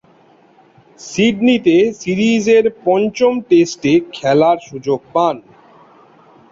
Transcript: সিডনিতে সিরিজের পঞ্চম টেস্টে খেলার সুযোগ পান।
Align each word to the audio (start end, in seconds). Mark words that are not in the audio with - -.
সিডনিতে 0.99 1.75
সিরিজের 1.99 2.65
পঞ্চম 2.85 3.33
টেস্টে 3.49 3.93
খেলার 4.13 4.57
সুযোগ 4.69 4.99
পান। 5.13 5.35